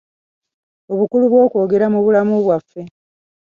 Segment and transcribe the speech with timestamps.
[0.91, 2.81] Obukulu bw’okwogera mu bulamu bwaffe.